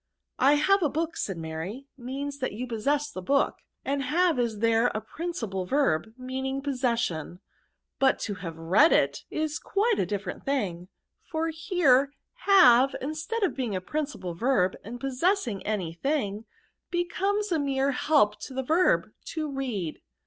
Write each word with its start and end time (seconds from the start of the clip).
'^ 0.01 0.03
I 0.39 0.53
have 0.53 0.81
a 0.81 0.89
book/' 0.89 1.15
said 1.15 1.37
Mary, 1.37 1.85
'^ 1.99 2.03
means 2.03 2.39
that 2.39 2.53
you 2.53 2.65
possess 2.65 3.11
the 3.11 3.21
bookj^ 3.21 3.53
and 3.85 4.01
have 4.01 4.39
is 4.39 4.57
there 4.57 4.87
a 4.87 4.99
principal 4.99 5.67
verb, 5.67 6.15
meaning 6.17 6.59
possession— 6.63 7.39
but 7.99 8.17
to 8.21 8.33
have 8.33 8.57
read 8.57 8.91
it, 8.91 9.25
is 9.29 9.59
quite 9.59 9.99
a 9.99 10.07
different 10.07 10.43
thing; 10.43 10.87
for 11.29 11.49
here 11.49 12.15
have, 12.47 12.95
instead 12.99 13.43
of 13.43 13.55
being 13.55 13.75
a 13.75 13.79
principal 13.79 14.35
vorb, 14.35 14.73
and 14.83 14.99
possessing 14.99 15.63
any 15.67 15.93
thing, 15.93 16.45
becomes 16.89 17.51
a 17.51 17.59
mere 17.59 17.91
help 17.91 18.39
to 18.39 18.55
the 18.55 18.63
verb 18.63 19.11
* 19.17 19.25
to 19.33 19.47
read.' 19.51 20.01